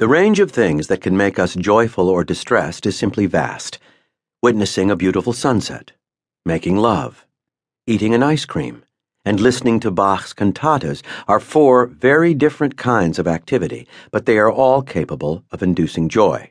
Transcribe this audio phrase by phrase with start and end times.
[0.00, 3.78] The range of things that can make us joyful or distressed is simply vast.
[4.42, 5.92] Witnessing a beautiful sunset,
[6.46, 7.26] making love,
[7.86, 8.82] eating an ice cream,
[9.26, 14.50] and listening to Bach's cantatas are four very different kinds of activity, but they are
[14.50, 16.50] all capable of inducing joy.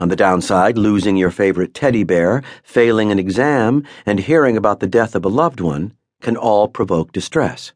[0.00, 4.88] On the downside, losing your favorite teddy bear, failing an exam, and hearing about the
[4.88, 7.72] death of a loved one can all provoke distress.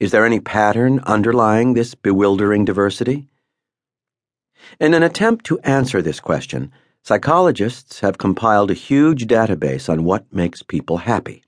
[0.00, 3.28] Is there any pattern underlying this bewildering diversity?
[4.80, 10.32] In an attempt to answer this question, psychologists have compiled a huge database on what
[10.32, 11.42] makes people happy.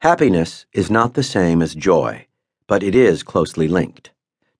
[0.00, 2.26] Happiness is not the same as joy,
[2.66, 4.10] but it is closely linked.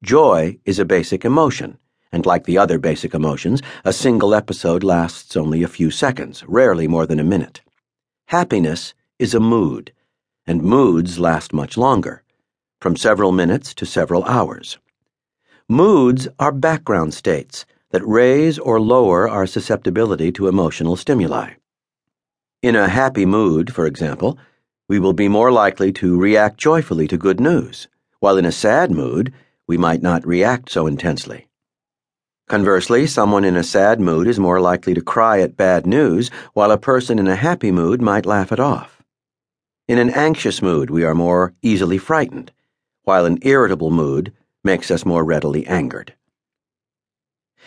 [0.03, 1.79] Joy is a basic emotion,
[2.13, 6.87] and like the other basic emotions, a single episode lasts only a few seconds, rarely
[6.87, 7.61] more than a minute.
[8.27, 9.93] Happiness is a mood,
[10.47, 12.23] and moods last much longer,
[12.81, 14.79] from several minutes to several hours.
[15.73, 21.55] Moods are background states that raise or lower our susceptibility to emotional stimuli.
[22.61, 24.37] In a happy mood, for example,
[24.87, 27.89] we will be more likely to react joyfully to good news,
[28.21, 29.33] while in a sad mood,
[29.67, 31.49] we might not react so intensely.
[32.51, 36.71] Conversely, someone in a sad mood is more likely to cry at bad news, while
[36.71, 39.03] a person in a happy mood might laugh it off.
[39.89, 42.53] In an anxious mood, we are more easily frightened,
[43.05, 44.35] while an irritable mood
[44.65, 46.15] makes us more readily angered.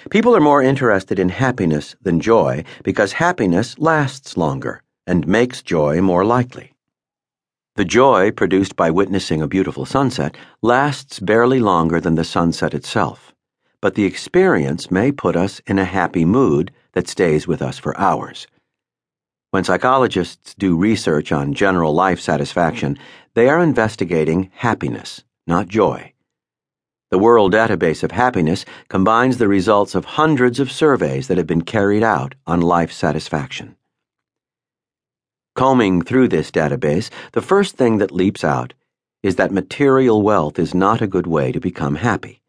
[0.10, 6.02] People are more interested in happiness than joy because happiness lasts longer and makes joy
[6.02, 6.74] more likely.
[7.76, 13.34] The joy produced by witnessing a beautiful sunset lasts barely longer than the sunset itself,
[13.82, 17.98] but the experience may put us in a happy mood that stays with us for
[18.00, 18.48] hours.
[19.52, 22.98] When psychologists do research on general life satisfaction,
[23.34, 26.15] they are investigating happiness, not joy.
[27.16, 31.62] The World Database of Happiness combines the results of hundreds of surveys that have been
[31.62, 33.78] carried out on life satisfaction.
[35.56, 38.74] Combing through this database, the first thing that leaps out
[39.24, 42.42] is that material wealth is not a good way to become happy.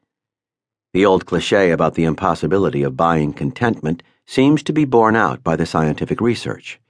[0.92, 5.54] The old cliche about the impossibility of buying contentment seems to be borne out by
[5.54, 6.80] the scientific research.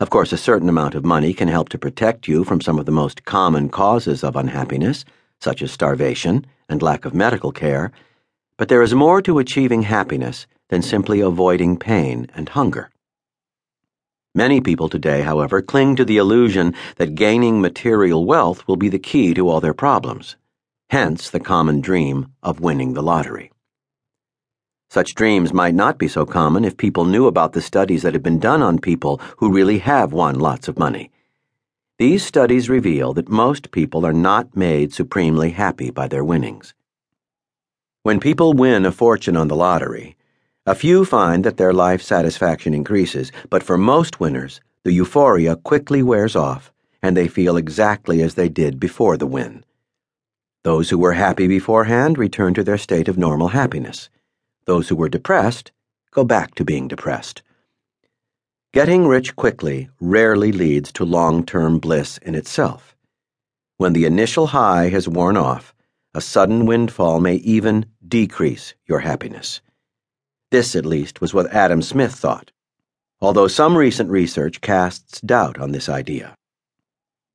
[0.00, 2.84] Of course, a certain amount of money can help to protect you from some of
[2.84, 5.04] the most common causes of unhappiness,
[5.40, 7.92] such as starvation and lack of medical care,
[8.58, 12.90] but there is more to achieving happiness than simply avoiding pain and hunger.
[14.34, 18.98] Many people today, however, cling to the illusion that gaining material wealth will be the
[18.98, 20.36] key to all their problems,
[20.90, 23.50] hence the common dream of winning the lottery.
[24.90, 28.22] Such dreams might not be so common if people knew about the studies that have
[28.22, 31.10] been done on people who really have won lots of money
[31.98, 36.74] these studies reveal that most people are not made supremely happy by their winnings.
[38.02, 40.14] When people win a fortune on the lottery,
[40.66, 46.02] a few find that their life satisfaction increases, but for most winners, the euphoria quickly
[46.02, 46.70] wears off
[47.02, 49.64] and they feel exactly as they did before the win.
[50.64, 54.10] Those who were happy beforehand return to their state of normal happiness.
[54.66, 55.72] Those who were depressed
[56.10, 57.42] go back to being depressed.
[58.76, 62.94] Getting rich quickly rarely leads to long term bliss in itself.
[63.78, 65.74] When the initial high has worn off,
[66.12, 69.62] a sudden windfall may even decrease your happiness.
[70.50, 72.52] This, at least, was what Adam Smith thought,
[73.18, 76.34] although some recent research casts doubt on this idea.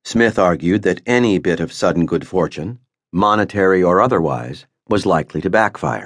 [0.04, 2.78] Smith argued that any bit of sudden good fortune,
[3.12, 6.00] monetary or otherwise, was likely to backfire.